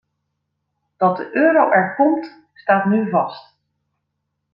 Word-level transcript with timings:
Dat 0.97 1.17
de 1.17 1.35
euro 1.35 1.71
er 1.71 1.95
komt 1.95 2.31
staat 2.53 2.85
nu 2.85 3.09
vast. 3.09 3.55